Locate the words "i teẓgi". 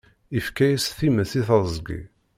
1.39-2.01